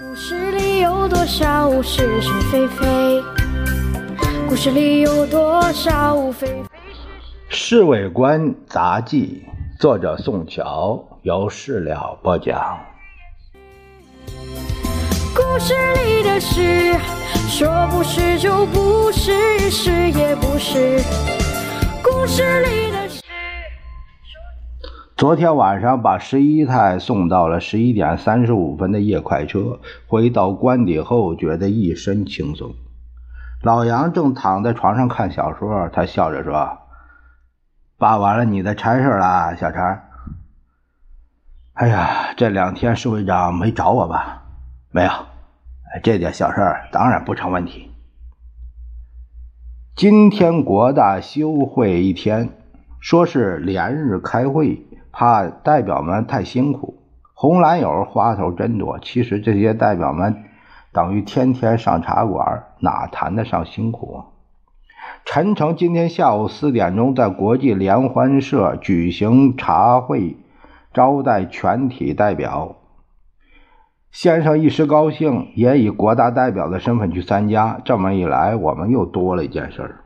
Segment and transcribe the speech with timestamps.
[0.00, 3.22] 故事里有多少是是非非？
[4.48, 6.52] 故事里有多少非非
[7.50, 9.44] 《侍卫官杂记》，
[9.78, 12.78] 作者宋乔，由事了播讲。
[15.34, 15.74] 故事
[16.06, 16.96] 里的事，
[17.50, 21.02] 说不是就不是，是也不是。
[22.02, 22.91] 故事里的。
[25.22, 29.78] 昨天晚上把十一太送到了十一点三十五分的夜快车，
[30.08, 32.74] 回到官邸后觉得一身轻松。
[33.62, 36.76] 老杨正躺在床上看小说，他笑着说
[37.98, 40.00] ：“办完了你的差事了，小陈。
[41.74, 44.42] ”“哎呀，这两天侍卫长没找我吧
[44.90, 45.10] ？”“没有，
[46.02, 46.60] 这点小事
[46.90, 47.92] 当然不成问题。”
[49.94, 52.48] 今天国大休会一天，
[52.98, 54.84] 说是连日开会。
[55.12, 57.02] 怕代表们太辛苦，
[57.34, 58.98] 红蓝友花头真多。
[58.98, 60.44] 其实这些代表们
[60.92, 64.18] 等于天天上茶馆，哪谈得上辛苦啊？
[65.24, 70.36] 陈诚今天下午四点钟在国际联欢社举行茶会，
[70.92, 72.76] 招待全体代表。
[74.10, 77.80] 先生一时高兴，也以国大代表的身份去参加。
[77.84, 80.00] 这么一来，我们又多了一件事儿。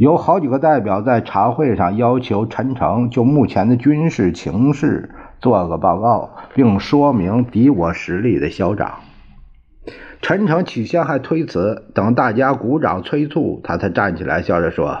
[0.00, 9.00] 有好几个代表在茶会上要求陈诚就目前的军事情势做个报告，并说明敌我实力的消长。
[10.22, 15.00] 陈诚起先还推辞，等大家鼓掌催促，他才站起来笑着说：“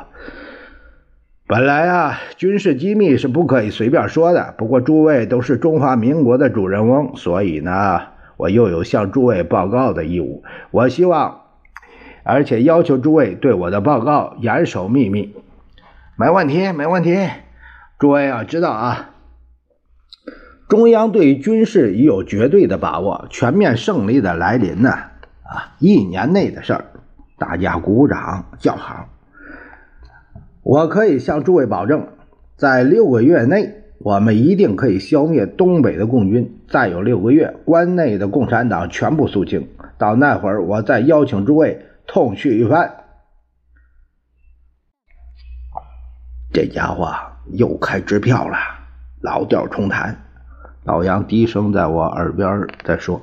[1.48, 4.54] 本来啊，军事机密是不可以随便说的。
[4.58, 8.02] 不过诸位都是中华民国的主人翁，所以呢，
[8.36, 10.42] 我又有向诸位报告的义务。
[10.70, 11.40] 我希望。”
[12.22, 15.34] 而且要求诸位对我的报告严守秘密，
[16.16, 17.28] 没问题，没问题。
[17.98, 19.10] 诸位要知道啊，
[20.68, 26.84] 中央对军事已有绝对的把握，全面胜利的来临呢，啊，一年内的事儿，
[27.38, 29.08] 大家鼓掌叫好。
[30.62, 32.06] 我可以向诸位保证，
[32.56, 36.58] 在六个月内，我们一定可以消灭东北的共军。
[36.68, 39.68] 再有六个月，关内的共产党全部肃清。
[39.98, 41.86] 到那会儿，我再邀请诸位。
[42.12, 42.90] 痛叙一番，
[46.52, 47.14] 这家伙
[47.52, 48.56] 又开支票了，
[49.20, 50.20] 老调重弹。
[50.82, 53.22] 老杨低声在我耳边在说：“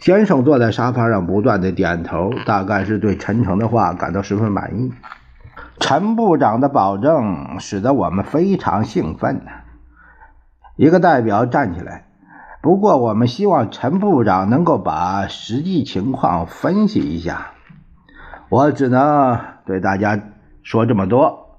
[0.00, 4.92] 先生坐在沙发上，不断的点头，大概是对陈诚的话感到十分满意。
[5.78, 9.52] 陈部长的保证使得我们非常兴奋呢。”
[10.74, 12.08] 一个代表站起来，
[12.60, 17.52] 不过我们希望陈部长能够把实际情况分析一下。
[18.48, 20.20] 我只能对大家
[20.62, 21.58] 说这么多，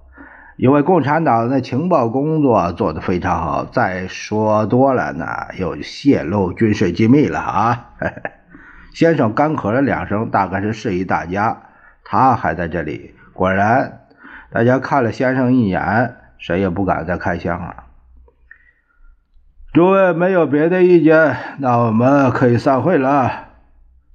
[0.55, 3.65] 因为共产党的情报工作做得非常好。
[3.65, 5.25] 再说多了呢，
[5.57, 7.89] 又泄露军事机密了啊！
[8.93, 11.63] 先生干咳了两声，大概是示意大家
[12.03, 13.13] 他还在这里。
[13.33, 14.01] 果然，
[14.49, 17.83] 大家看了先生一眼，谁也不敢再开枪了。
[19.73, 23.46] 诸位没有别的意见，那我们可以散会了。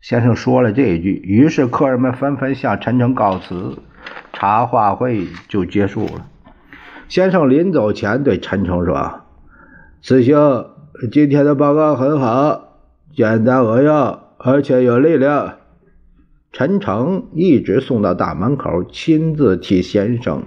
[0.02, 3.78] 先生说了这一句，于是客人们纷纷向陈诚告辞，
[4.32, 6.26] 茶话会就结束了。
[7.08, 9.20] 先生临走前对陈诚说
[10.02, 10.66] ：“师兄，
[11.12, 12.80] 今天的报告很好，
[13.14, 15.58] 简单扼要，而且有力量。”
[16.50, 20.42] 陈诚一直送到大门口，亲自替先生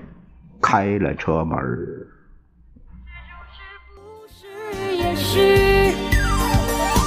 [0.62, 1.58] 开了车门。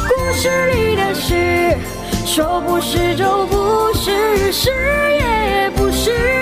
[0.08, 1.97] 故事里的事。
[2.28, 4.70] 说不是就不是是
[5.18, 6.37] 也不是。